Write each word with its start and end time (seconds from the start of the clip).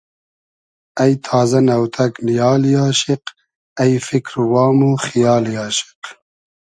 اݷ 1.01 1.11
تازۂ، 1.25 1.59
نۆتئگ 1.67 2.13
نیالی 2.25 2.73
آشیق 2.87 3.23
اݷ 3.81 3.91
فیکر 4.07 4.35
و 4.41 4.43
وام 4.51 4.79
و 4.87 4.91
خیالی 5.05 5.55
آشیق 5.65 6.01